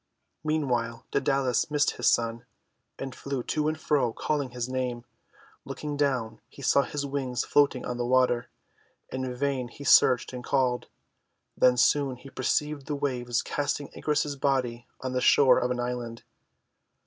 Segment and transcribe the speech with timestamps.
[0.43, 2.47] Meanwhile Daedalus missed his son,
[2.97, 5.05] and flew to and fro calling his name.
[5.63, 8.49] Looking down he saw his wings floating on the water.
[9.11, 10.87] In vain he searched and called.
[11.55, 15.79] Then soon he perceived the waves casting Icarus's body on to the shore of an
[15.79, 16.23] island.